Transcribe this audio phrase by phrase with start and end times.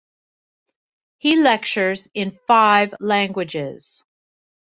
[1.19, 4.03] He lectures in five languages.